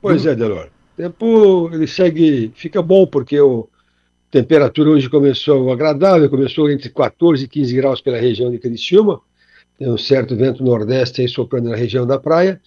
[0.00, 0.70] Pois é, Delor.
[0.94, 3.62] O tempo ele segue, fica bom porque a
[4.30, 9.20] temperatura hoje começou agradável, começou entre 14 e 15 graus pela região de Criciúma,
[9.78, 12.60] tem um certo vento nordeste aí soprando na região da praia,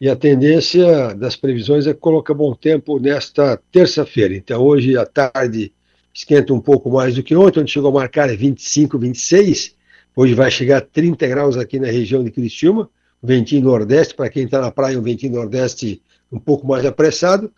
[0.00, 4.34] e a tendência das previsões é colocar bom tempo nesta terça-feira.
[4.34, 5.72] Então hoje à tarde
[6.12, 9.76] esquenta um pouco mais do que ontem, onde chegou a marcar 25, 26,
[10.16, 12.88] hoje vai chegar a 30 graus aqui na região de Criciúma,
[13.22, 16.00] ventinho nordeste, para quem está na praia, um ventinho nordeste
[16.30, 17.52] um pouco mais apressado.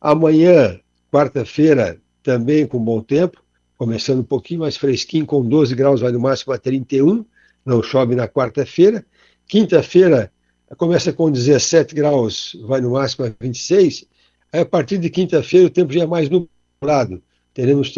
[0.00, 0.78] Amanhã,
[1.10, 3.42] quarta-feira, também com bom tempo,
[3.78, 7.24] começando um pouquinho mais fresquinho, com 12 graus, vai no máximo a 31,
[7.64, 9.04] não chove na quarta-feira.
[9.46, 10.30] Quinta-feira
[10.76, 14.06] começa com 17 graus, vai no máximo a 26.
[14.52, 17.22] Aí, a partir de quinta-feira, o tempo já é mais nublado.
[17.54, 17.92] Teremos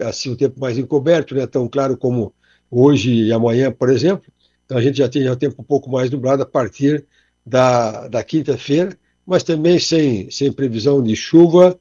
[0.00, 2.32] assim, o tempo mais encoberto, não é tão claro como
[2.70, 4.32] hoje e amanhã, por exemplo.
[4.64, 7.04] Então, a gente já tem já o tempo um pouco mais nublado a partir
[7.44, 8.96] da, da quinta-feira
[9.26, 11.78] mas também sem, sem previsão de chuva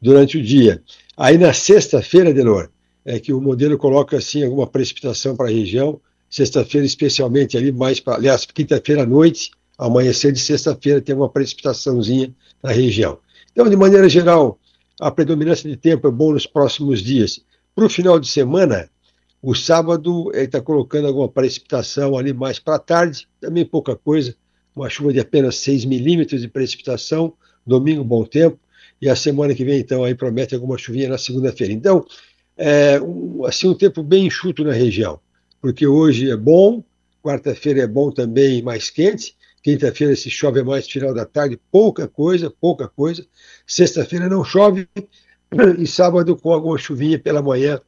[0.00, 0.82] durante o dia.
[1.16, 2.70] Aí na sexta-feira, Delor,
[3.04, 8.00] é que o modelo coloca assim alguma precipitação para a região, sexta-feira especialmente ali mais
[8.00, 13.18] para, aliás, quinta-feira à noite, amanhecer de sexta-feira tem uma precipitaçãozinha na região.
[13.52, 14.58] Então, de maneira geral,
[15.00, 17.40] a predominância de tempo é bom nos próximos dias.
[17.74, 18.90] Para o final de semana,
[19.40, 24.34] o sábado está colocando alguma precipitação ali mais para tarde, também pouca coisa,
[24.78, 27.32] uma chuva de apenas 6 milímetros de precipitação,
[27.66, 28.58] domingo bom tempo,
[29.00, 31.72] e a semana que vem, então, aí promete alguma chuvinha na segunda-feira.
[31.72, 32.04] Então,
[32.56, 35.20] é, um, assim, um tempo bem enxuto na região,
[35.60, 36.82] porque hoje é bom,
[37.22, 42.50] quarta-feira é bom também, mais quente, quinta-feira se chove mais final da tarde, pouca coisa,
[42.50, 43.26] pouca coisa,
[43.66, 44.88] sexta-feira não chove,
[45.78, 47.80] e sábado com alguma chuvinha pela manhã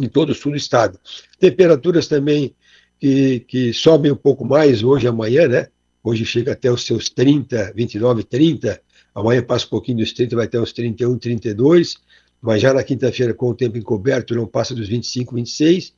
[0.00, 0.98] em todo o sul do estado.
[1.38, 2.54] Temperaturas também
[2.98, 5.68] que, que sobem um pouco mais hoje amanhã, né?
[6.06, 8.80] Hoje chega até os seus 30, 29, 30.
[9.12, 11.96] Amanhã passa um pouquinho dos 30, vai até os 31, 32.
[12.40, 15.92] Mas já na quinta-feira, com o tempo encoberto, não passa dos 25, 26.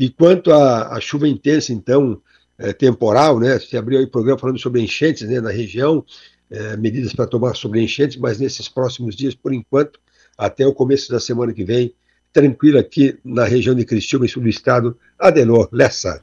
[0.00, 2.20] E quanto à, chuva intensa, então,
[2.58, 3.56] é, temporal, né?
[3.56, 6.04] Você abriu aí o programa falando sobre enchentes né, na região,
[6.50, 10.00] é, medidas para tomar sobre enchentes, mas nesses próximos dias, por enquanto,
[10.36, 11.94] até o começo da semana que vem,
[12.32, 16.20] tranquilo aqui na região de Criciúma sul do estado, Adenor Lessa.